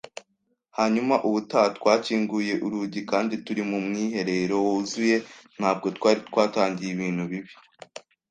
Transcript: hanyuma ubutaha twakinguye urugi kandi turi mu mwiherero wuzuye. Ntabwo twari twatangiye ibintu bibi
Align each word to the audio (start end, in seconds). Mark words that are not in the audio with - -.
hanyuma 0.77 1.15
ubutaha 1.27 1.67
twakinguye 1.77 2.53
urugi 2.65 3.01
kandi 3.11 3.33
turi 3.45 3.61
mu 3.69 3.77
mwiherero 3.85 4.55
wuzuye. 4.65 5.15
Ntabwo 5.57 5.87
twari 5.97 6.19
twatangiye 6.29 6.89
ibintu 6.95 7.23
bibi 7.31 7.51